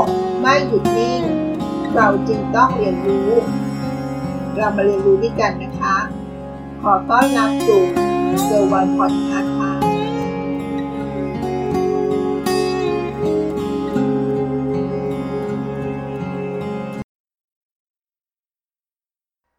[0.00, 0.02] ก
[0.40, 1.22] ไม่หยุดนิ่ง
[1.94, 3.30] เราจึงต้องเรียนรู้
[4.56, 5.96] เรามาเรียนรู้ด้วยกันนะคะ
[6.82, 7.82] ขอต้อนรับสู่
[8.44, 9.72] เซอร์วันพอดคาส์ค่ะ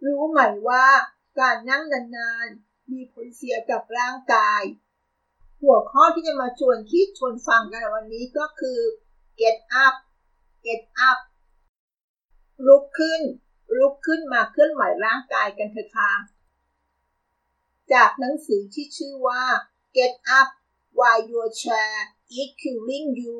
[0.06, 0.86] รู้ไหมว่า
[1.40, 4.62] การนั่งนานๆมีผลเสียกับร่างกาย
[5.62, 8.80] หัวข้อที่จะมาชวนคิดชวนฟังกันวันนี้ก็คือ
[9.42, 9.96] get up
[10.66, 11.20] get up
[12.68, 13.22] ลุกขึ้น
[13.78, 16.12] ลุกขึ้นมาเคลื่อนไหวร่างกายกันเถอะค่ะ
[17.94, 19.44] จากหนังสือที่ชื่อว่า
[19.96, 20.50] Get Up
[20.98, 21.94] Why Your Chair
[22.40, 23.38] is Killing You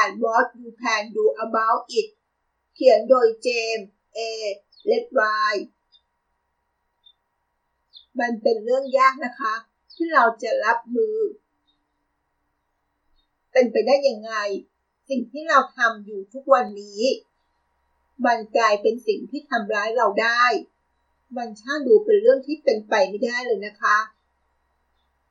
[0.00, 2.08] and What You Can Do About It
[2.74, 4.18] เขียนโดยเจมส์เอ
[4.84, 5.20] เลดไว
[8.20, 9.54] มันเป็นเรื่องยากนะคะ
[9.92, 11.16] ที่เราจะรับมือ
[13.52, 14.32] เป็นไปได้ยังไง
[15.12, 17.02] สิ่งที่เราทำอยู่ทุกวันนี้
[18.26, 20.44] มันกลายเป็นสิ่งที่ทำร้ายเราได้
[21.36, 23.98] มันช่างดูเป็นเรื่องที่เป็นไปไม่ได้เลยนะคะ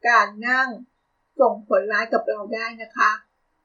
[0.08, 0.68] การนั่ง
[1.40, 3.12] ส่งผลร้ายกับเราได้นะคะ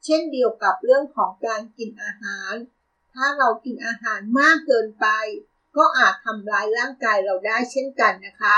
[0.04, 2.54] เช่นเดียวกับเรื่องของการกินอาหาร
[3.14, 5.06] ถ้าเรากินอาหารมากเกินไป
[5.76, 8.56] ก็อาจทำร้ายร่างกายเราได้เช่นกันนะคะ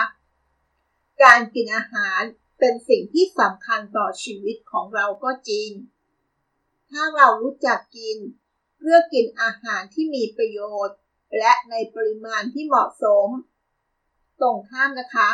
[1.22, 2.20] การกินอาหาร
[2.58, 5.70] เป็นสิ่งที่สำคัญต่อชีวิตของเราก็จริง
[6.90, 8.18] ถ้าเรารู้จักกิน
[8.82, 10.96] เลือกกินอาหารที่มีประโยชน์
[11.38, 13.28] และในปริมาณที่เหมาะสม
[14.40, 15.30] ตรงข้ามนะคะ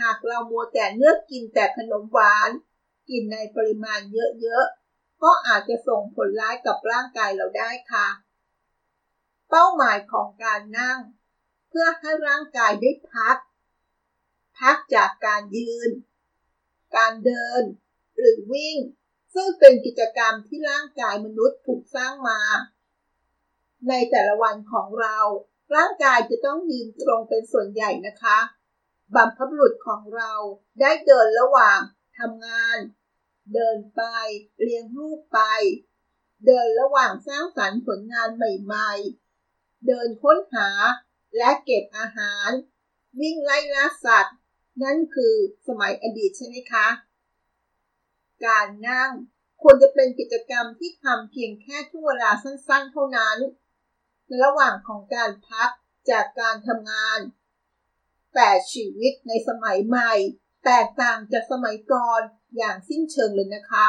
[0.00, 2.50] หากเรามัวแต่เลือกกินแต่ขนมหวาน
[3.10, 8.08] กินในปริมาณเยอะๆ ก็อาจจะส่งผลร้ายกับร่างกายเราได้ค่ะ
[9.48, 10.98] เป้าหมายของการนั่ง
[11.68, 13.36] เพื่อให้ร่างกายได้พัก
[14.58, 15.90] พักจากการยืน
[16.96, 17.62] การเดิน
[18.16, 18.76] หรือวิ่ง
[19.34, 22.40] ซึ่งเป็นกิจกรรมที่ร่างกายมนุษย์ถูกสร้างมา
[23.88, 25.18] ในแต่ละวันของเรา
[25.76, 28.38] ร่างกายจะต้องยืนตรงเป็นส่วนใหญ่นะคะ
[29.14, 30.32] บัมพบุรุษของเรา
[30.80, 31.80] ได้เดินระหว่าง
[32.18, 32.78] ทำงาน
[33.54, 34.02] เดินไป
[34.60, 35.40] เลี้ยงลูกไป
[36.46, 40.68] เดินระหว่างสร้างสรรค์ผลงานใหม่ๆ เดินค้นหา
[41.36, 42.50] และเก็บอาหาร
[43.20, 44.36] วิ่งไล่ล่าสัตว์
[44.82, 45.34] นั่นคือ
[45.66, 46.86] สมัยอดีตใช่ไหมคะ
[48.46, 49.10] การนั่ง
[49.62, 53.38] ควรจะเป็นกิจกรรมที่ทำเพียงแค่ช่วงเวลาสั้นๆ เท่านั้น
[54.26, 55.70] ในระหว่างของการพัก
[56.10, 57.18] จากการทำงาน
[58.34, 60.12] แต่ชีวิตในสมัยใหม่
[60.64, 62.20] แตกต่างจากสมัยก่อน
[62.56, 63.86] อย่างสิ้นเชิงเลยนะคะ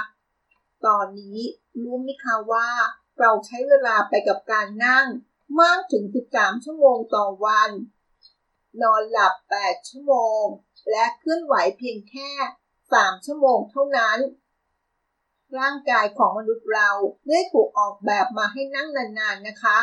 [0.85, 1.39] ตอนนี้
[1.81, 2.69] รู้ไหมคะว่า
[3.19, 5.07] เราใช้เวลาไปกับการนั่ง
[5.61, 7.71] มากถึง 13 ชั่วโมงต่อวัน
[8.81, 9.33] นอนหลับ
[9.63, 10.43] 8 ชั่วโมง
[10.89, 12.31] และเคลื่อนไหวเพียงแค่
[12.93, 14.19] 3 ชั่วโมงเท่านั้น
[15.59, 16.89] ร่างกายของมนุษย์เรา
[17.27, 19.77] ได้ถูกออกแบบมาให้นั่งนานๆนะคะ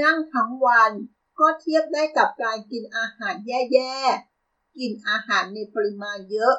[0.00, 0.92] นั่งทั้งวัน
[1.40, 6.54] ก็เทียบได้กับการกินอาหารแย่ๆ กินอาหารในปริมาณเยอะ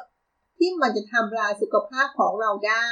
[0.58, 2.88] ที่มันจะทำลายสุขภาพของเราได้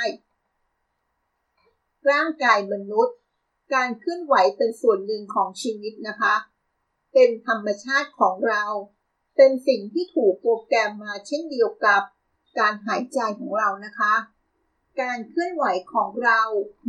[2.10, 3.16] ร่างกายมนุษย์
[3.74, 6.34] การเคลื่อนไหวเป็นส่วนหนึ่งของชีวิตนะคะ
[7.12, 8.64] เป็นธรรมชาติของเรา
[9.36, 12.02] เป็นสิ่งที่ถูกโปรแกรมมาเช่นเดียวกับ
[12.58, 14.14] การหายใจของเรานะคะ
[15.00, 16.40] การเคลื่อนไหวของเรา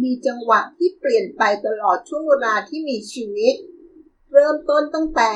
[0.04, 3.56] มีจังหวะที่เปลี่ยนไปตลอดช่วงเวลาที่มีชีวิต
[4.34, 5.32] เริ่มต้นตั้งแต่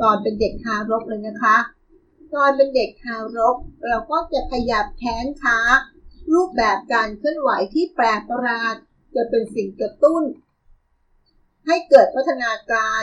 [0.00, 1.56] ตอนเป็นเด็กทารกเลยนะคะ
[2.34, 3.56] ตอนเป็นเด็กทารก
[3.86, 5.58] เราก็จะขยับแขนขา
[6.32, 8.74] รูปแบบการเคลื่อนไหวที่แปลกประหลาด
[9.14, 10.22] จะเป็นสิ่งกระตุ้น
[11.66, 13.02] ให้เกิดพัฒนาการ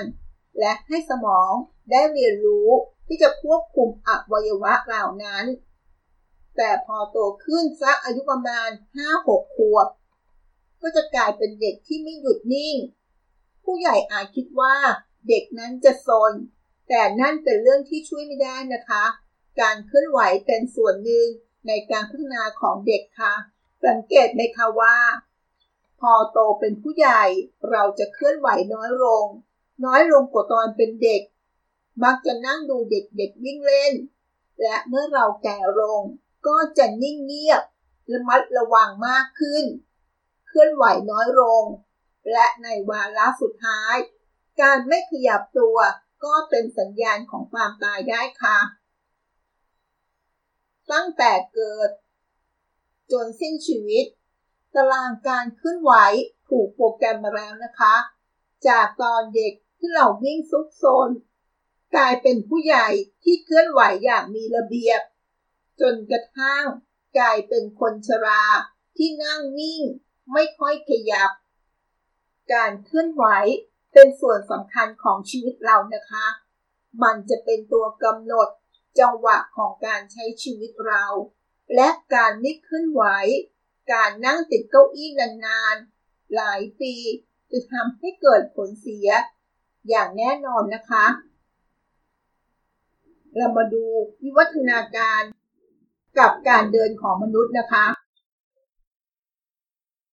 [0.59, 1.51] และให้สมอง
[1.91, 2.69] ได้เรียนรู้
[3.07, 5.45] ที่จะควบคุมอวัยวะเหล่านั้น
[6.57, 8.69] แต่พอโตขึ้นสักอายุประมาณ
[9.11, 9.87] 5-6 ขวบ
[10.81, 12.75] ก็จะกลายเป็นเด็กที่ไม่หยุดนิ่ง
[13.63, 14.75] ผู้ใหญ่อาจคิดว่า
[15.29, 16.33] เด็กนั้นจะซน
[16.89, 19.03] แต่นั่นเป็นเรื่องที่ช่วยไม่ได้นะคะ
[19.61, 21.27] การเคลื่อนไหวเป็นส่วนหนึ่ง
[21.67, 23.33] ในการพัฒนาของเด็กค่ะ
[23.85, 24.97] สังเกตไหมคะว่า
[25.99, 27.23] พอโตเป็นผู้ใหญ่
[27.69, 29.25] เราจะเคลื่อนไหวน้อยลง
[29.85, 31.21] น้อยลงกว่าตอนเป็นเด็ก
[32.03, 33.93] มักจะนั่งดูเด็กๆวิ่งเล่น
[34.61, 36.03] และเมื่อเราแก่ลง
[36.47, 37.63] ก็จะนิ่งเงียบ
[38.11, 39.65] ระมัดระวังมากขึ้น
[40.47, 41.63] เคลื่อนไหวน้อยลง
[42.31, 43.95] และในวาระสุดท้าย
[44.61, 45.77] การไม่ขยับตัว
[46.23, 48.59] ก็เป็นสัญญาณของความตายได้ค่ะ
[50.91, 51.89] ตั้งแต่เกิด
[53.11, 54.05] จนสิ้นชีวิต
[54.75, 55.93] ตารางการเคลื่อนไหว
[56.49, 57.95] ถูกโปรแกรมมาแล้วนะคะ
[58.67, 61.09] จากตอนเด็กที่เราวิ่งซุกซน
[61.95, 62.87] กลายเป็นผู้ใหญ่
[63.23, 65.01] ที่เคลื่อนไหวอย่างมีระเบียบ
[65.81, 66.65] จนกระทั่ง
[67.17, 68.43] กลายเป็นคนชรา
[68.97, 69.81] ที่นั่งนิ่ง
[70.33, 71.31] ไม่ค่อยขยับ
[72.53, 73.25] การเคลื่อนไหว
[73.93, 76.25] เป็นส่วนสำคัญของชีวิตเรานะคะ
[77.03, 78.49] มันจะเป็นตัวกำหนด
[78.99, 81.05] จังหวะของการใช้ชีวิตเรา
[81.75, 83.03] และการไม่เคลื่อนไหว
[83.93, 86.93] การนั่งติดเก้าอี้นานๆ หลายปี
[87.51, 89.09] จะทำให้เกิดผลเสีย
[89.89, 91.05] อย่างแน่นอนนะคะ
[93.37, 93.83] เรามาดู
[94.23, 95.21] วิวัฒนาการ
[96.19, 97.85] กับการเดินของมนุษย์นะคะ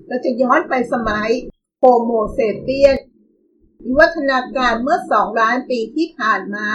[0.07, 1.31] เราจะย้อนไปสมัย
[1.79, 2.97] โฮโมเซเปียน
[3.85, 6.69] วิวัฒนาการเมื่อสองล้านปีที่ผ่านมา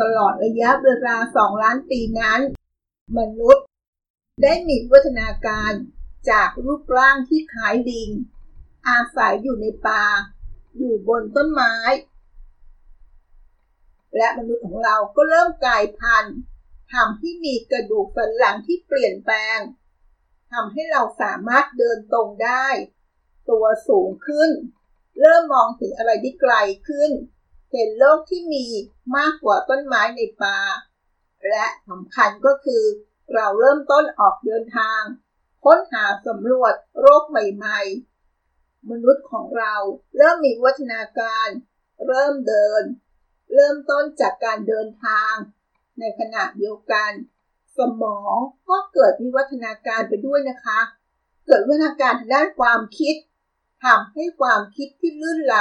[0.00, 2.40] ตลอดระยะเวลาสองล้านปีนั้น
[3.18, 3.64] มนุษย์
[4.42, 5.72] ได้มีวิวัฒนาการ
[6.30, 8.10] จากรูปร่างที่คล้ายลิง
[8.88, 10.04] อาศัยอยู่ในป่า
[10.76, 11.74] อยู่บนต้นไม้
[14.16, 16.36] และมนุษย์ของเราก็เริ่มกลายพันธุ์
[16.92, 19.58] ทำให้มีกระดูกสันหลังที่เปลี่ยนแปลง
[20.52, 22.66] ทำให้เราสามารถเดินตรงได้
[23.50, 24.50] ตัวสูงขึ้น
[25.20, 26.54] เริ่มมองเห็นอะไรที่ไกล
[26.88, 27.10] ขึ้น
[27.72, 28.66] เห็นโลกที่มี
[29.16, 30.58] มากกว่าต้นไม้ในป่า
[31.48, 32.84] และสำคัญก็คือ
[33.34, 35.02] เราเริ่มต้นออกเดินทาง
[35.64, 39.74] ค้นหาสำรวจโรคใหม่ๆ มนุษย์ของเรา
[40.16, 41.48] เริ่มมีวัฒนาการ
[42.06, 42.82] เริ่มเดิน
[43.54, 45.34] เริ่มต้นจากการเดินทาง
[46.00, 47.12] ในขณะเดียวกัน
[47.78, 48.36] สมอง
[48.70, 50.80] ก็เกิดวิวัฒนาการไปด้วยนะคะ
[51.46, 53.16] เกิดวิวัฒนาการด้านความคิด
[53.84, 55.56] ทำให้ความคิดที่ลื่นไหล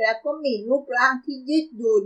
[0.00, 2.04] และก็มีรูปร่างที่ยืดหยุ่น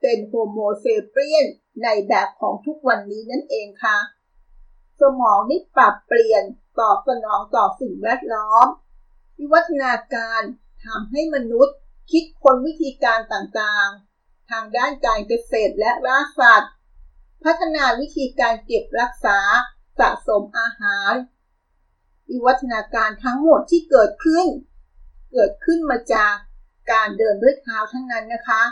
[0.00, 1.46] เป็นโฮโมเซเปียน
[1.82, 3.98] ในแบบของทุกวันนี้นั่นเองค่ะ
[5.00, 6.44] สมองนี่ปรับเปลี่ยน
[6.78, 8.66] ตอบสนองต่อสิ่งแวดล้อม
[9.38, 10.40] วิวัฒนาการ
[10.84, 11.76] ทำให้มนุษย์
[12.12, 16.72] คิดคนวิธีการต่างๆ ทางด้านการเกษตรและล่าสัตว์
[17.44, 19.38] พัฒนาวิธีการเก็บรักษา
[19.98, 21.12] สะสมอาหาร
[22.30, 24.46] วิวัฒนาการทั้งหมดที่เกิดขึ้น
[25.32, 26.34] เกิดขึ้นมาจาก
[26.92, 28.62] การเดินด้วยเท้าทั้งนั้นนะคะ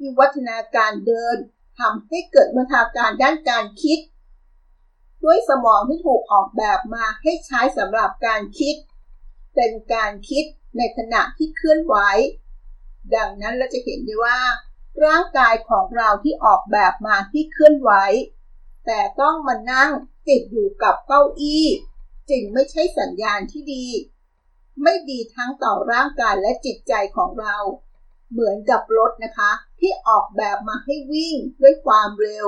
[0.00, 1.36] วิวัฒนาการเดิน
[1.78, 3.98] ทำให้เกิดมัฒนาการด้านการคิด
[5.24, 8.76] ด้วยสมองที่ถูกออกแบบมาให้ใช้สำหรับการคิด
[9.54, 10.44] เป็นการคิด
[10.78, 11.96] ในขณะที่เคลื่อนไหว
[13.16, 14.38] ดังนั้นเราจะเห็นได้ว่า
[15.04, 17.90] ร่างกายของเราที่ออกแบบมาที่เคลื่อนไหว
[18.86, 19.90] แต่ต้องมานั่ง
[20.28, 21.66] ติดอยู่กับเก้าอี้
[22.30, 23.86] จึงไม่ใช่สัญญาณที่ดี
[24.82, 27.56] ไม่ดีทั้งต่อร่างกายและจิตใจของเรา
[28.30, 29.50] เหมือนกับรถนะคะ
[29.80, 32.46] ที่ออกแบบมาให้วิ่งด้วยความเร็ว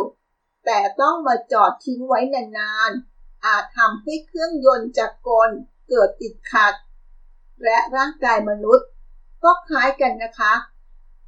[0.66, 5.50] แต่ต้องมาจอดทิ้งไว้นานๆ อาจทำให้เครื่องยนต์จักรกล
[5.88, 6.74] เกิดติดขัด
[7.64, 8.88] และร่างกายมนุษย์
[9.44, 10.54] ก็คล้ายกันนะคะ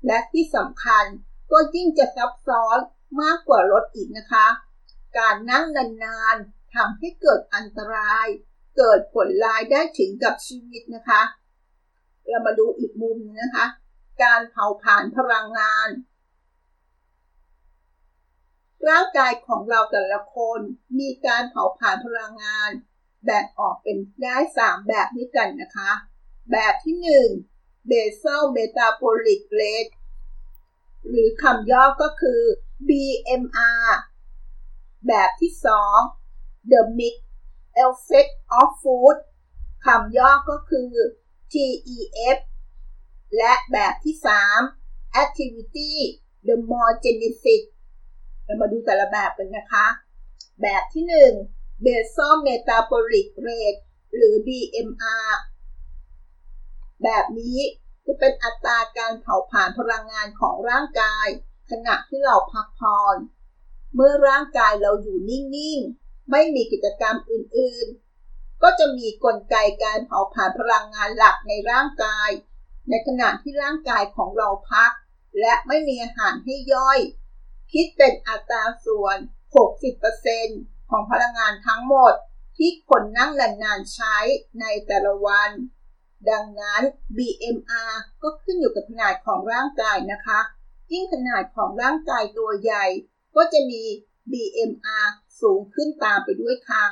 [0.06, 1.04] และที่สำคัญ
[1.52, 2.78] ก็ยิ่งจะซับซ้อน
[3.22, 4.46] มากกว่ารถอีกนะคะ
[5.18, 5.64] การนั่ง
[6.04, 8.26] นานๆทำให้เกิดอันตราย
[8.76, 11.22] เกิดผลร้ายได้ถึงกับชีวิตนะคะ
[12.28, 13.66] เรามาดูอีกมุมนะคะ
[14.22, 15.88] การเผาผลาญพลังงาน
[18.88, 20.60] ร่างกายของเราแต่ละคน
[20.98, 22.70] มีการเผาผลาญพลังงาน
[23.24, 25.90] แบ่งออกเป็นได้ 3 แบบด้วยกันนะคะ
[26.52, 26.96] แบบที่
[27.28, 27.51] 1
[27.90, 29.92] basal metabolic rate
[31.08, 32.40] หรือคำย่อก็คือ
[32.88, 33.88] BMR
[35.08, 35.52] แบบที่
[36.10, 37.14] 2 the mix
[37.84, 39.16] effect of food
[39.86, 40.90] คำย่อก็คือ
[41.52, 42.38] TEF
[43.36, 44.16] และแบบที่
[44.68, 45.92] 3 activity
[46.48, 47.62] the more genesis
[48.44, 49.86] เรามาดูแต่ละแบบกันนะคะ
[50.62, 51.04] แบบที่
[51.44, 53.80] 1 basal metabolic rate
[54.16, 55.30] หรือ BMR
[57.04, 57.58] แบบนี้
[58.06, 61.26] จะเป็นอัตราการเผาผลาญพลังงานของร่างกาย
[61.70, 63.16] ขณะที่เราพักผ่อน
[63.94, 67.86] เมื่อร่างกายเราอยู่นิ่ง ๆ ไม่มีกิจกรรมอื่น
[68.24, 72.30] ๆ ก็จะมีกลไกการเผาผลาญพลังงานหลักในร่างกาย
[72.88, 74.92] ในขณะที่ร่างกายของเราพัก
[75.40, 76.98] และไม่มีอาหารให้ย่อย
[77.72, 79.16] คิดเป็นอัตราส่วน
[80.04, 82.14] 60%ของพลังงานทั้งหมด
[82.56, 84.16] ที่คนนั่งนานๆใช้
[84.60, 85.50] ในแต่ละวัน
[86.30, 86.82] ดังนั้น
[87.16, 90.40] BMR ก็ขึ้นอยู่กับขนาดของร่างกายนะคะ
[90.92, 92.84] ยิ่งขนาดของร่างกายตัวใหญ่
[93.36, 93.82] ก็จะมี
[94.32, 95.06] BMR
[95.40, 96.84] สูงขึ้นตามไปด้วยค่ะ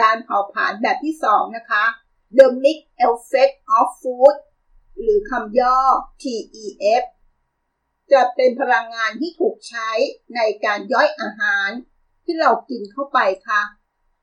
[0.00, 1.84] การเผาผลาญแบบที่ 2 นะคะ
[2.38, 2.78] The Mix
[3.08, 4.36] Effect of Food
[5.00, 5.78] หรือคำย่อ
[6.22, 7.04] TEF
[8.12, 9.90] จะเป็นพลังงานที่ถูกใช้
[10.36, 11.68] ในการย่อยอาหาร
[12.24, 13.62] ที่เรากินเข้าไปค่ะ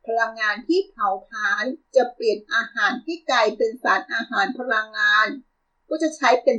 [0.07, 1.63] พลังงานที่เผาผลาญ
[1.95, 5.27] จะเปลี่ยนอาหารที่กลายเป็นสารอาหารพลังงาน
[5.89, 6.57] ก็จะใช้เป็น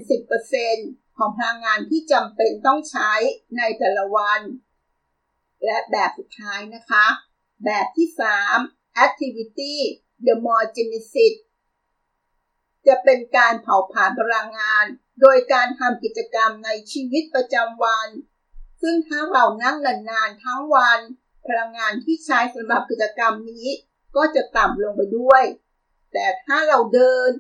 [0.59, 3.13] 10%ของพลังงานที่จำเป็นต้องใช้
[3.57, 4.41] ในแต่ละวัน
[5.65, 7.07] และแบบสุดท้ายนะคะ
[7.65, 8.09] แบบที่
[8.57, 9.75] 3 activity
[10.27, 11.35] the more genesis
[12.87, 14.85] จะเป็นการเผาผลาญพลังงาน
[15.21, 18.09] โดยการทำกิจกรรมในชีวิตประจำวัน
[18.83, 19.77] ซึ่งถ้าเรานั่ง
[20.11, 21.01] นานๆทั้งวัน
[21.47, 23.69] พลังงานที่ใช้สำหรับกิจกรรมนี้
[24.17, 25.45] ก็จะต่ำลงไปด้วย
[26.13, 27.31] แต่ถ้าเราเดิน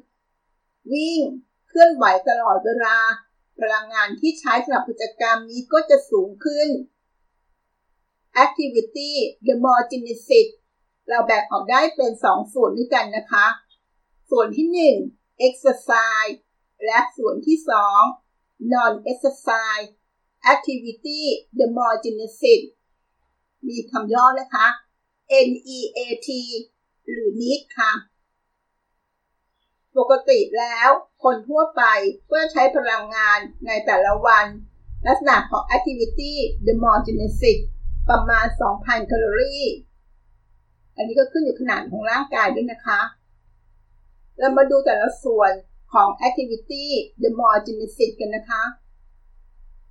[0.92, 1.20] วิ่ง
[1.68, 2.98] เคลื่อนไหวตลอดเวลา
[3.60, 6.68] พลังงานที่ใช้สำหรับกิจกรรมนี้ก็จะสูงขึ้น
[8.44, 9.10] activity
[9.46, 10.48] the more genesis
[11.08, 13.46] เราแบ่งออกได้เป็น 2 ส่วนด้วยกันนะคะ
[14.30, 14.68] ส่วนที่
[15.08, 16.36] 1 exercise
[16.84, 17.58] และส่วนที่
[18.14, 19.90] 2 non exercise
[20.52, 21.20] activity
[21.58, 22.60] the more genesis
[23.68, 24.66] มีคำย่อนะคะ
[25.48, 26.28] NEAT
[27.10, 27.92] หรือ NEAT ค่ะ
[29.98, 30.90] ปกติแล้ว
[31.24, 31.82] คนทั่วไป
[32.26, 34.46] เพื่อใช้พลังงานในแต่ละวัน
[35.06, 36.32] ลักษณะของ activity
[36.66, 37.58] the more genesis
[38.10, 39.64] ประมาณ 2,000 แคลอรี่
[40.96, 43.00] อันนี้ก็ขึ้นอยู่ขนาดของร่างกายด้วยนะคะ
[44.38, 45.52] เรามาดูแต่ละส่วน
[45.92, 46.84] ของ activity
[47.22, 48.62] the more genesis กันนะคะ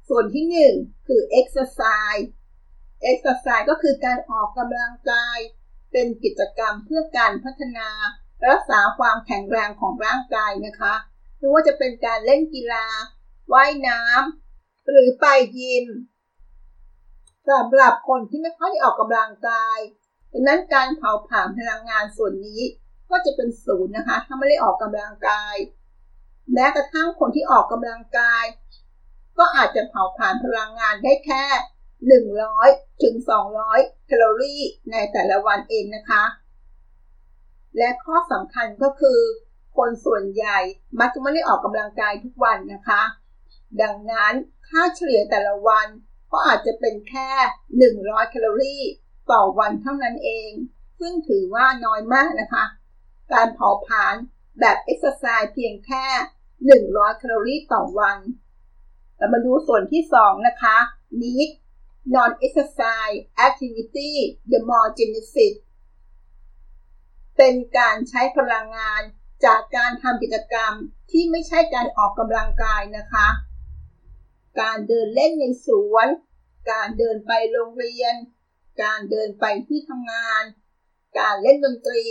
[0.10, 0.46] ส่วนที่
[0.78, 2.26] 1 คือ exercise
[3.12, 5.38] exercise ก็คือการออกกำลังกาย
[5.92, 7.90] เป็นกิจกรรมเพื่อการพัฒนา
[8.50, 10.94] รักษาความแข็งแรงของร่างกายนะคะ
[11.38, 12.86] ไม่ว่าจะเป็นการเล่นกีฬา
[13.54, 15.26] ว่ายน้ำหรือไป
[15.60, 15.86] ยิม
[17.50, 19.78] สำหรับคนที่ไม่ค่อยได้ออกกำลังกาย
[20.32, 22.62] ดังนั้นการเผาผลาญพลังงานส่วนนี้
[23.10, 25.56] ก็จะเป็นศูนย์นะคะ ถ้าไม่ได้ออกกำลังกาย
[26.54, 28.46] แม้กระทั่งคนที่ออกกำลังกาย
[29.38, 31.44] ก็อาจจะเผาผลาญพลังงานได้แค่
[32.12, 33.16] 100 ถึง
[33.62, 36.24] 200 แคลอรี่ ในแต่ละวันเองนะคะ
[37.78, 39.20] และข้อสำคัญก็คือ
[39.78, 40.60] คนส่วนใหญ่
[41.00, 43.02] มักจะไม่ได้ออกกำลังกายทุกวันนะคะ
[43.82, 44.34] ดังนั้น
[44.68, 45.88] ค่าเฉลี่ยแต่ละวัน
[46.32, 47.30] ก็อาจจะเป็นแค่
[47.82, 48.84] 100 แคลอรี่
[49.32, 50.52] ต่อวันเท่านั้นเอง
[51.00, 52.66] ซึ่งถือว่าน้อยมากนะคะ
[53.34, 54.16] การเผาผลาญ
[54.60, 56.06] แบบเอ็กซ์ไซส์เพียงแค่
[56.82, 58.18] 100 แคลอรี่ต่อวัน
[59.18, 60.78] เรามาดูส่วนที่ 2 นะคะ
[61.22, 61.63] NEAT non
[62.46, 64.12] exercise activity
[64.50, 65.56] thermogenesis
[67.38, 69.02] เป็นการใช้พลังงาน
[69.46, 70.74] จากการทำกิจกรรม
[71.12, 73.28] ที่ไม่ใช่การออกกำลังกายนะคะ
[74.62, 76.08] การเดินเล่นในสวน
[76.72, 78.16] การเดินไปโรงเรียน
[78.84, 80.44] การเดินไปที่ทำงาน
[81.20, 82.06] การเล่นดนตรี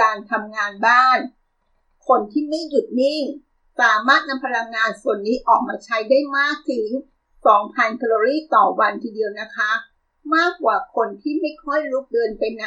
[0.00, 1.18] การทำงานบ้าน
[2.08, 3.24] คนที่ไม่หยุดนิ่ง
[3.80, 6.88] สามารถนำพลังงานส่วนนี้ออกมาใช้ได้มากถึง
[7.44, 9.70] 2,000 แคลอรี่ต่อวันทีเดียวนะคะ
[10.34, 12.66] มากกว่าคนที่ไม่ค่อยลุกเดินไปไหน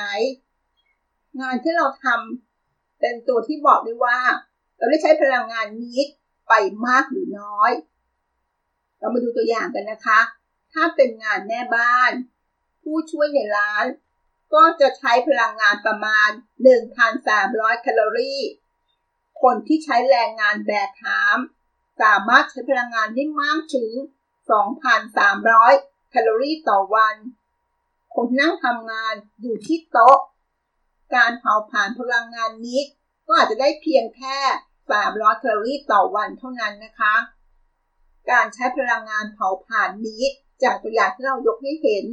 [1.41, 4.20] งานที่เราทำเป็นตัวที่บอกได้ว่า
[4.77, 6.00] เราได้ใช้พลังงานนี้
[6.48, 6.53] ไป
[6.86, 7.72] มากหรือน้อย
[9.00, 10.20] เรามาดูตัวอย่างกันนะคะ
[10.74, 12.12] ถ้าเป็นงานแม่บ้าน
[12.84, 13.86] ผู้ช่วยในร้าน
[14.53, 16.29] ก็จะใช้พลังงานประมาณ
[17.05, 18.41] 1,300 แคลอรี่
[19.41, 21.38] คนที่ใช้แรงงานแบกหาม
[22.01, 23.91] สามารถใช้พลังงานได้มากถึง
[24.52, 27.16] 2,300 แคลอรี่ต่อวัน
[28.16, 30.18] คนนั่งทำงานอยู่ที่โต๊ะ
[31.16, 32.82] การเผาผลาญพลังงานนี้
[33.28, 34.38] ก็อาจจะได้เพียงแค่
[34.90, 37.16] 300 แคลอรี่ต่อวันเท่านั้นนะคะ
[38.32, 40.24] การใช้พลังงานเผาผลาญนี้
[40.64, 42.06] จากตัวอย่างที่เรายกให้เห็น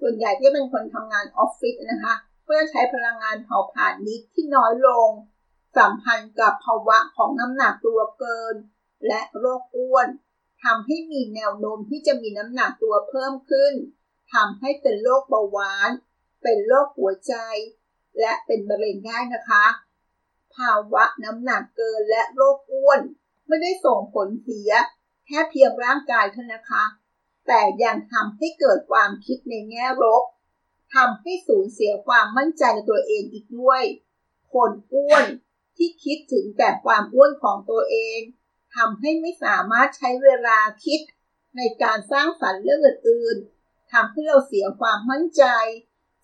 [0.00, 2.14] ส่วนใหญ่ที่เป็นคนทำงานออฟฟิศนะคะ
[2.46, 5.10] ก็จะใช้พลังงานเผาผลาญนี้ที่น้อยลง
[5.78, 8.54] สัมพันธ์กับภาวะของน้ำหนักตัวเกิน
[9.06, 10.08] และโรคอ้วน
[10.64, 13.74] ทำให้มีแนวโน้มที่จะมีน้ำหนักตัวเพิ่มขึ้น
[14.32, 15.90] ทำให้เป็นโรคเบาหวาน
[16.42, 17.34] เป็นโรคหัวใจ
[18.20, 19.64] และเป็นมะเร็งได้นะคะ
[20.54, 23.00] ภาวะน้ำหนักเกินและโรคอ้วน
[23.46, 24.70] ไม่ได้ส่งผลเสีย
[25.26, 26.84] แค่เพียงร่างกายเท่านะคะ
[27.46, 30.22] แต่ยังทำให้เกิดความคิดในแง่ลบ
[30.94, 33.82] ทำให้สูญเสียความมั่นใจในตัวเองอีกด้วย
[34.52, 35.24] คนอ้วน
[35.76, 38.20] ที่คิดถึงแต่ความอ้วนของตัวเอง
[38.76, 41.00] ทำให้ไม่สามารถใช้เวลาคิด
[41.56, 45.44] ในการสร้างสรรค์เรื่องอื่นๆทำให้เราเสียความมั่นใจ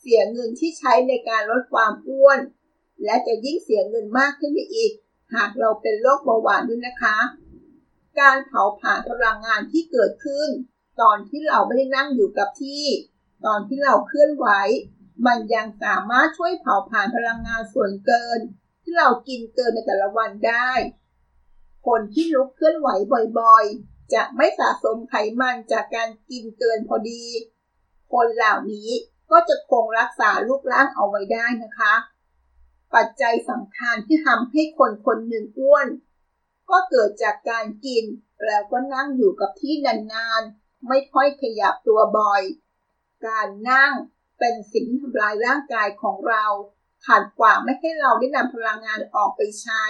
[0.01, 2.41] เสียเงินที่ใช้ในการลดความอ้วน
[3.05, 4.93] และจะยิ่งเสียเงินมากขึ้นไปอีก
[5.35, 7.17] หากเราเป็นโรคเบาหวานด้วยนะคะ
[8.21, 10.49] การเผาผลาญพลังงานที่เกิดขึ้น
[11.01, 12.85] ตอนที่เราไม่ได้นั่งอยู่กับที่
[13.47, 14.49] ตอนที่เราเคลื่อนไหว
[15.27, 18.39] มันยังสามารถช่วยเผาผลาญพลังงานส่วนเกิน
[18.83, 20.71] ที่เรากินเกินในแต่ละวันได้
[21.87, 22.89] คนที่ลุกเคลื่อนไหว
[23.41, 27.25] บ่อยๆ จะไม่สะสมไขมันจากการกินเกินพอดี
[28.13, 28.91] คนเหล่านี้
[29.31, 31.95] ก็จะคงรักษารูปร่างเอาไว้ได้นะคะ
[32.95, 35.89] ปัจจัยสำคัญที่ทำให้คนคนหนึ่งอ้วน
[36.71, 38.05] ก็เกิดจากการกิน
[38.47, 42.43] แล้วก็นั่งอยู่กับที่นานๆ ไม่ค่อยขยับตัวบ่อย
[43.27, 43.93] การนั่ง
[44.39, 46.45] เป็นสิ่งที่ทำลายร่างกายของเรา
[47.07, 49.85] ขขัดขวางไม่ให้เราได้นำพลังงานออกไปใช้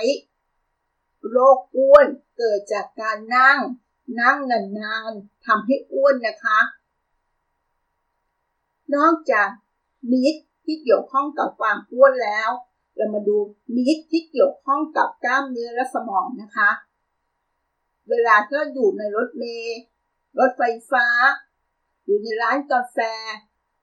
[1.33, 2.07] โรคอ้วน
[2.39, 3.59] เกิดจากการนั่ง
[4.21, 6.61] นั่งนานๆทำให้อ้วนนะคะ
[8.95, 9.49] นอกจาก
[10.13, 12.51] มิตรที่เกี่ยวข้องกับความอ้วนแล้ว
[12.97, 13.37] เรามาดู
[13.77, 16.71] มิตรที่เกี่ยวข้องกับกล้ามเนื้อและสมองนะคะ
[18.11, 19.79] เวลาที่เราอยู่ในรถเมล์
[20.39, 21.07] รถไฟฟ้า
[22.05, 22.99] อยู่ในร้านกาแฟ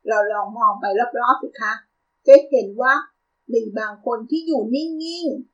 [0.08, 0.86] เราลองมองไป
[1.20, 1.74] รอบๆสิคะ
[2.28, 2.94] จะเห็นว่า
[3.52, 5.53] มีบางคนที่อยู่นิ่งๆ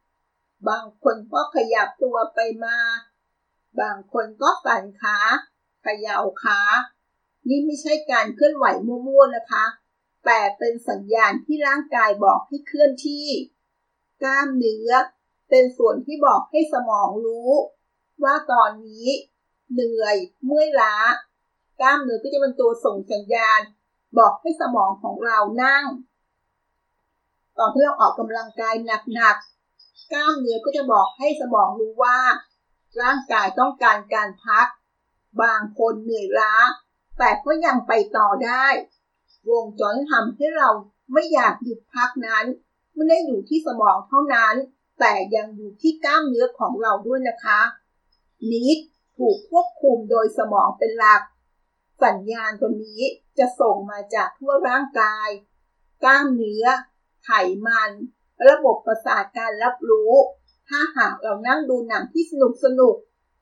[0.67, 2.77] บางคนก็ขยับตัวไปมา
[3.81, 5.17] บางคนก็สั่นขา
[5.83, 6.61] เขย่าขา
[7.47, 9.65] นี่ไม่ใช่การเคลื่อนไหวมั่วๆนะคะ
[10.25, 13.27] แต่เป็นสัญญาณที่ร่างกายบอกให้เคลื่อนที่
[14.23, 14.91] กล้ามเนื้อ
[15.49, 17.51] เป็นส่วนที่บอกให้สมองรู้
[18.23, 19.07] ว่าตอนนี้
[19.73, 20.95] เหนื่อยเมื่อยล้า
[21.81, 23.61] กล้ามเนื้อก็จะเป็นตัวส่งสัญญาณ
[24.17, 25.85] บอกให้สมองของเรานั่ง
[27.57, 28.73] ตอนที่เราออกกำลังกาย
[29.13, 29.58] หนักๆ
[30.13, 32.19] กล้ามเนื้อก็จะบอกให้สมองรู้ว่า
[33.01, 34.67] ร่างกายต้องการการพัก
[35.41, 36.55] บางคนเหนื่อยล้า
[37.17, 38.65] แต่ก็ยังไปต่อได้
[39.49, 40.69] วงจรทำให้เรา
[41.13, 42.45] ไม่อยากหยุดพักนั้น
[42.93, 44.55] ไม่ได้อยู่ที่สมองเท่านั้น
[44.99, 47.61] แต่ยังอยู่ที่กล้ามเนื้อของเราด้วยนะคะ
[48.51, 48.77] นิด
[49.17, 51.21] ถูกควบคุมโดยสมองเป็นหลัก
[52.03, 53.01] สัญญาณตัวนี้
[53.39, 55.29] จะส่งมาจากทั่วร่างกาย
[56.03, 56.65] กล้ามเนื้อ
[57.25, 57.31] ไข
[57.67, 57.91] มัน
[58.47, 60.11] ระบบประสาทการรับรู้
[60.69, 62.95] ถ้าหากเรานั่งดูหนังที่สนุกสนุก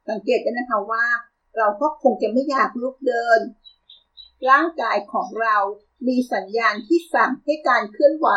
[0.09, 1.05] สังเกตกันนะคะว่า
[1.57, 3.39] เราก็คงจะไม่อยากลุกเดิน
[4.49, 5.57] ร่างกายของเรา
[6.07, 8.29] มีสัญญาณที่สั่งให้การเคลื่อนไหว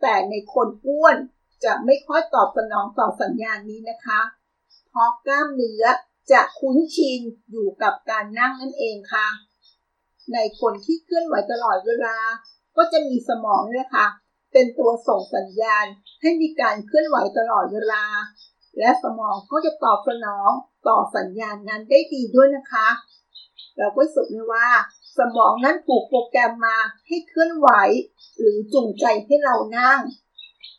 [0.00, 1.16] แต่ในคนอ้วน
[1.64, 4.20] จะไม่ค่อยตอบสนองต่อสัญญาณนี้นะคะ
[4.90, 5.84] เพราะกล้ามเนื้อ
[6.32, 9.28] จะคุ้นชินอยู่กับการนั่งนั่นเองค่ะ
[10.32, 12.16] ในคนที่เคลื่อนไหวตลอดเวลา
[12.76, 14.06] ก็จะมีสมองเนี่แหละค่ะ
[14.52, 15.86] เป็นตัวส่งสัญญาณ
[16.20, 18.04] ให้มีการเคลื่อนไหวตลอดเวลา
[18.78, 20.50] และสมองก็จะตอบสนอง
[20.88, 22.88] ต่อสัญญาณนั้นได้ดีด้วยนะคะ
[23.78, 24.68] เราก็สุดเลยว่า
[25.18, 27.68] สมองนั้นถูกโปรแกรมมาให้เคลื่อนไหว
[28.38, 29.98] หรือจูงใจให้เรานั่ง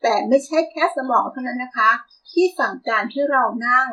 [0.01, 1.91] แต่ไม่ใช่แค่สมองเท่านั้นนะคะ
[2.31, 3.87] ที่สั่งการให้เรานั่ง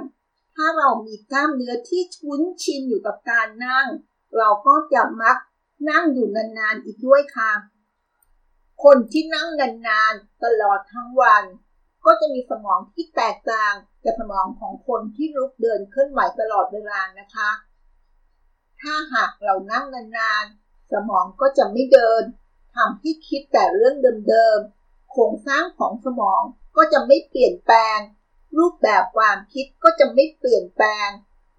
[0.55, 3.87] ถ้าเรามีกล้ามเนื้อที่ชุ้นชินอยู่กับการนั่ง
[4.39, 5.37] เราก็จะมัก
[5.91, 7.53] นั่งอยู่นานๆอีกด้วยค่ะ
[8.85, 11.45] คนที่นั่งนานๆตลอดทั้งวัน
[12.05, 17.51] ก็จะมีสมองที่แตกต่างจากสมองของคนที่ลุกเดินเคลื่อนไหวตลอดเวลานะคะ
[18.81, 22.23] ถ้าหากเรานั่งนานๆสมองก็จะไม่เดิน
[22.77, 23.97] ทำให้คิดแต่เรื่อง
[24.29, 26.43] เดิมๆโครงสร้างของสมอง
[26.77, 27.99] ก็จะไม่เปลี่ยนแปลง
[28.59, 31.09] รูปแบบความคิดก็จะไม่เปลี่ยนแปลง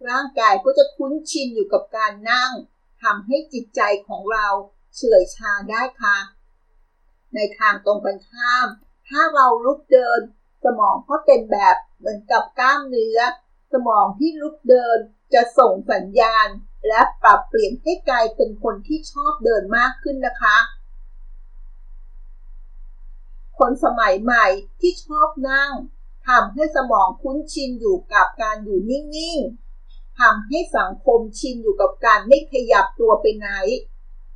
[0.09, 2.51] ร่างกายก็จะคุ้นชินอยู่กับการนั่ง
[3.03, 4.47] ทำให้จิตใจของเรา
[4.95, 6.17] เฉื่อยชาได้ค่ะ
[7.35, 8.67] ในทางตรงกันข้าม
[9.07, 10.19] ถ้าเราลุกเดิน
[10.63, 13.19] สมองก็เป็นแบบเหมือนกับกล้ามเนื้อ
[13.73, 14.97] สมองที่ลุกเดิน
[15.33, 16.47] จะส่งสัญญาณ
[16.87, 20.57] และปรับเปลี่ยนให้กลายเป็นคนที่ชอบเดินมากขึ้นนะคะ
[23.57, 24.45] คนสมัยใหม่
[24.79, 25.71] ที่ชอบนั่ง
[26.27, 33.49] ทำให้สมองคุ้นชินอยู่กับการอยู่นิ่งๆทำให้สังคมชินอยู่กับการไม่ขยับตัวไปไหน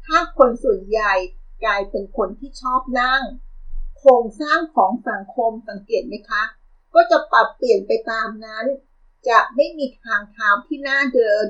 [0.05, 1.13] ถ้าคนส่วนใหญ่
[1.65, 3.23] กลายเป็นคนที่ชอบนั่ง
[3.97, 6.43] โครงสร้างของสังคมสังเกตไหมคะ
[6.93, 8.65] ก็จะปรับเปลี่ยนไปตามนั้น
[9.29, 11.45] จะไม่มีทางเท้าที่น่าเดิน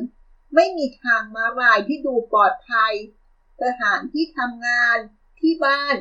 [0.55, 2.93] ไม่มีทางม้าลายที่ดูปลอดภัย
[3.61, 4.97] สถานที่ทำงาน
[5.39, 5.95] ที่บ้าน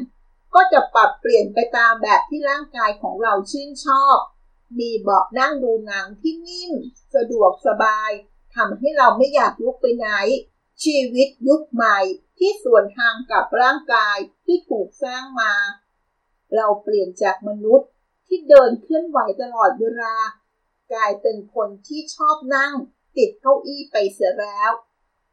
[0.55, 4.19] ก็จะปรับเปลี่ยนไปตามแบบที่ร่างกายของเราชื่นชอบ
[4.79, 6.73] มีเบาะนั่งดูหนังที่นิ่ม
[7.15, 8.11] สะดวกสบาย
[8.55, 10.09] ทำให้เราไม่อยากลุกไปไหน
[10.85, 11.99] ชีวิตยุคใหม่
[12.43, 15.53] ที่ส่วนทางกับร่างกายที่ถูกสร้างมา
[16.57, 17.89] เราเปลี่ยนจากมนุษย์
[18.27, 20.15] ที่เดินเคลื่อนไหวตลอดเวลา
[20.93, 22.73] กลายเป็นคนที่ชอบนั่ง
[23.17, 24.71] ติดเก้าอี้ไปเสียแล้ว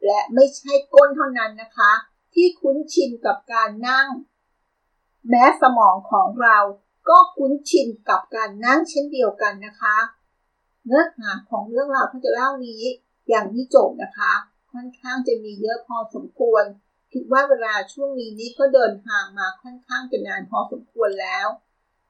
[0.06, 1.92] และไม่ใช่ก้นเท่านั้นนะคะ
[2.34, 4.08] ที่คุ้นชินกับการนั่ง
[5.30, 6.58] แม้สมองของเรา
[7.10, 9.98] ก็คุ้นชินกับการนั่งเช่นเดียวกันนะคะ
[10.86, 12.84] เนื้อหาของเรื่องราวที่จะเล่านี้
[13.30, 14.34] อย่างที่จบนะคะ
[14.72, 16.64] ค่อนข้างจะมีเยอะพอสมควร
[17.20, 21.48] คิดว่าเวลาช่วงนี้นี้ก็เดินทางมาค่อนข้างจะนานพอสมควรแล้ว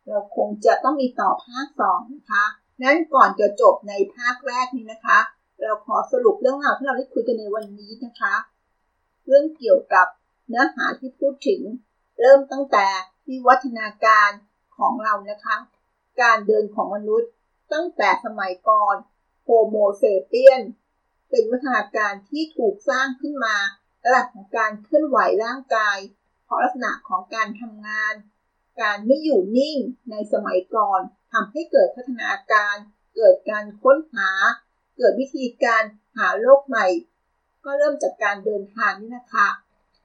[0.08, 2.46] เราคงจะต้องมีต่อภาคสองนะคะ
[2.84, 5.20] นั้นก่อนจะจบในภาคแรกนี้นะคะ
[5.62, 8.36] เราขอสรุปเรื่องราวที่เราได้คุยกันในวันนี้นะคะ
[9.26, 10.08] เรื่องเกี่ยวกับ
[10.48, 11.62] เนื้อหาที่พูดถึง
[12.20, 12.86] เริ่มตั้งแต่
[13.30, 14.30] วิวัฒนาการ
[14.78, 15.58] ของเรานะคะ
[16.22, 17.30] การเดินของมนุษย์
[17.74, 18.96] ตั้งแต่สมัยก่อน
[19.44, 20.62] โฮโมเซเปียน
[21.30, 23.56] เป็นวัฒนาการที่ถูกสร้างขึ้นมา
[24.10, 25.98] หลักของการเคลื่อนไหวร่างกาย
[26.46, 28.14] เพราะลักษณะของการทำงาน
[28.82, 29.78] การไม่อยู่นิ่ง
[30.12, 31.02] ในสมัยก่อน
[31.34, 32.76] ทำให้เกิดพัฒนาการ
[33.16, 34.30] เกิดการค้นหา
[34.98, 35.84] เกิดวิธีการ
[36.18, 36.86] หาโลกใหม่
[37.66, 39.48] ก็เริ่มจากการเดินทางนี่นะคะ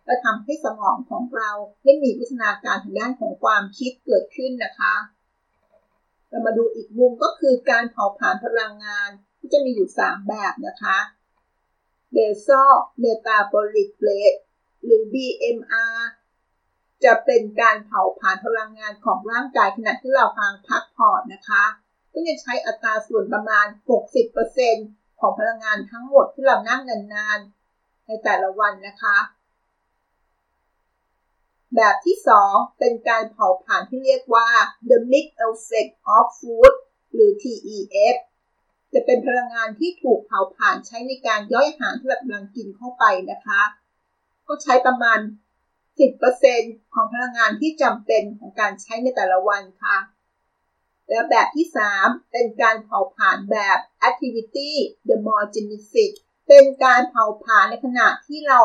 [0.07, 1.51] และทำให้สมองของเรา
[1.85, 4.95] ได้มีพัฒนาการทางด้านของความคิดเกิดขึ้นนะคะ
[6.29, 10.99] เรามาดูอีกมุมก็คือการเผาผลาญพลังงานที่จะมีอยู่ 3 แบบนะคะ
[12.15, 12.73] basal
[13.03, 14.39] metabolic rate
[14.85, 15.99] หรือ BMR
[17.05, 21.65] จะเป็นการเผาผลาญพลังงานของร่างกายขณะที่เราพังพักผ่อนนะคะ
[22.13, 23.67] ก็จะใช้อัตราส่วนประมาณ
[24.45, 29.19] 60%ของพลังงานทั้งหมดที่เรานั่งนานๆ ในแต่ละวันนะคะ
[31.77, 32.17] แบบที่
[32.49, 34.49] 2 เป็นการเผาผลาญที่เรียกว่า
[34.91, 36.75] the mix effect of food
[37.13, 38.17] หรือ TEF
[38.95, 43.63] จะเป็นพลังงานที่ถูกเผาผลาญใช้ในการย่อยอาหารที่เรากำลังกินเข้าไปนะคะ
[44.49, 45.19] ก็ใช้ประมาณ
[46.07, 49.99] 10%ของพลังงานที่จำเป็นของการใช้ในแต่ละวันค่ะ
[51.09, 51.67] และแบบที่
[51.99, 53.79] 3 เป็นการเผาผลาญแบบ
[54.09, 54.71] activity
[55.07, 56.13] thermogenesis
[56.49, 58.61] เป็นการเผาผลาญในขณะที่เรา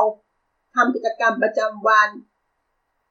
[0.76, 2.10] ทำกิจกรรมประจำวัน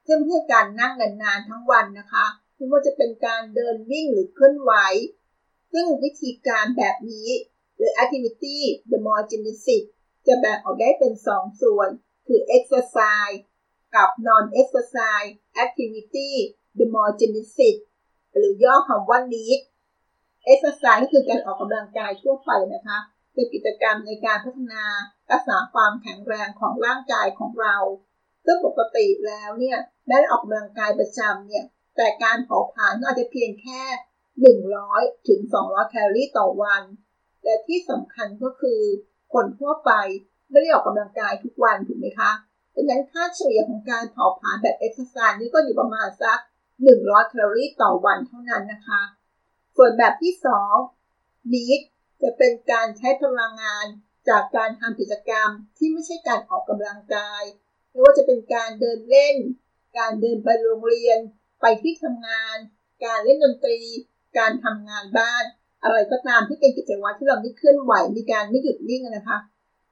[0.07, 4.73] ซึ่งเพื่อการนั่งนานๆทั้งวันนะคะไม่ว่าจะเป็นการเดินวิ่งหรือเคลื่อนไหว
[5.79, 7.29] ซึ่งวิธีการแบบนี้
[7.77, 8.59] หรือ activity
[8.91, 9.83] the more genesis
[10.27, 11.89] จะแบ่งออกได้เป็น 2 ส่วน
[12.27, 13.39] คือ exercise
[13.97, 15.33] กับ non exercise
[15.65, 16.31] activity
[16.79, 17.77] the more genesis
[18.37, 19.61] หรือย่อคำว่า NEAT
[20.53, 22.99] exercise ก็คือการออกกำลังกายทั่วไปนะคะ
[23.35, 24.85] เป็นกิจกรรมในการพัฒนา
[25.31, 27.77] รักษาความแข็งแรงของร่างกายของเรา
[28.45, 31.65] ซึ่งปกติแล้วเนี่ยแม้ออกกำลังกายประจำเนี่ย
[31.97, 33.83] แต่การเผาผลาญก็อาจจะเพียงแค่
[34.45, 36.83] 100 ถึง 200 แคลอรี่ต่อวัน
[37.43, 38.81] แต่ที่สำคัญก็คือ
[39.35, 39.93] คนทั่วไป
[40.51, 42.33] ไม่ได้ออกกำลังกายทุกวันถูกไหมคะ
[42.75, 46.39] ดังนั้นค่าเฉลี่ยของการเผาผลาญแบบเอ็กซ์ไซส์นี่ก็อยู่ประมาณสัก
[46.85, 49.03] 100 แคลอรี่ต่อวันเท่านั้นนะคะ
[49.77, 50.33] ส่วนแบบที่
[50.93, 51.81] 2นีด
[52.23, 53.87] จะเป็นการใช้พลังงาน
[54.29, 57.43] จากการทำกิจกรรมที่ไม่ใช่การออกกำลังกาย
[57.91, 59.37] ไม่ว่าจะเป็นการเดินเล่น
[59.99, 61.19] การเดินไปโรงเรียน
[61.61, 62.57] ไปที่ทำงาน
[63.05, 63.81] การเล่นดนตรี
[64.39, 65.45] การทำงานบ้าน
[65.83, 69.39] อะไรก็ตามที่เป็นกิจวัตรที่เราไม่เคลื่อนไหวมีการไม่หยุดนิ่งนะคะ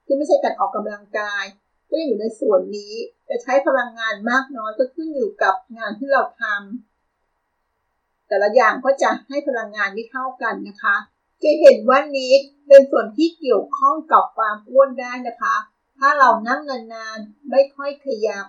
[0.05, 1.45] ที่ไม่ใช่การออกกำลังกาย
[1.91, 2.95] ก็อยู่ในส่วนนี้
[3.29, 10.97] จะใช้พลังงานมากน้อยก็ขึ้นอยู่กับงานที่เราทำแต่ละอย่างก็จะให้พลังงานไม่เท่ากันนะคะ
[11.43, 12.33] จะเห็นว่านี้
[12.67, 15.57] เป็นส่วนที่เกี่ยวข้องกับความอ้วนได้นะคะ
[15.99, 18.47] ถ้าเรานั่งนานๆไม่ค่อยขยับ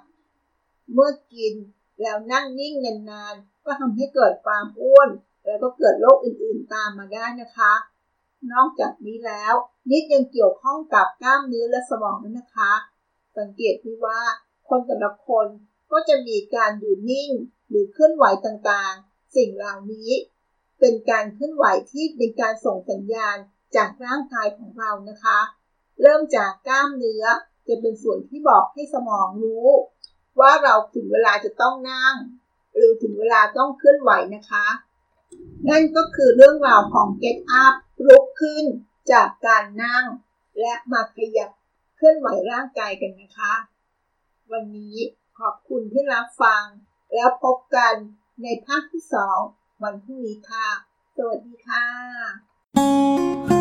[0.93, 1.53] เมื่อกิน
[2.01, 5.09] แล้วนั่งนิ่งนานๆก็ทำให้เกิดความอ้วน
[5.45, 7.73] แล้วก็เกิดโรคอื่นๆตามมาได้นะคะ
[8.53, 9.53] นอกจากนี้แล้ว
[9.89, 12.73] นิดยังเกี่ยวข้องกับกล้ามเนื้อและสมองด้วยนะคะ
[13.37, 14.19] สังเกตที่ว่า
[14.69, 15.47] คนแต่ละคน
[15.91, 17.31] ก็จะมีการอยู่นิ่ง
[17.69, 20.11] หรือเคลื่อนไหวต่างๆ สิ่งเหล่านี้
[20.79, 23.37] เป็นการเคลื่อนไหวที่เป็นการส่งสัญญาณ
[23.75, 25.39] จากร่างกายของเรานะคะ
[26.01, 27.25] เริ่มจากกล้ามเนื้อ
[27.67, 29.67] จะเป็นส่วนที่บอกให้สมองรู้
[30.39, 32.15] ว่าเราถึงเวลาจะต้องนั่ง
[32.75, 34.65] หรือถึงเวลาต้องเคลื่อนไหวนะคะ
[35.69, 37.73] นั่นก็คือเรื่องราวของ Get Up
[38.07, 38.65] ลุกขึ้น
[39.11, 40.05] จากการนั่ง
[40.59, 41.49] และมาขยับ
[41.95, 43.53] เคลื่อนไหวร่างกายกันนะคะ
[44.51, 44.97] วันนี้
[45.39, 46.63] ขอบคุณที่รับฟัง
[47.13, 47.93] แล้วพบกัน
[48.43, 49.39] ในภาคที่สอง
[49.83, 50.69] วันพรุ่งนี้ค่ะ
[51.17, 53.54] สวัสดีค่ะ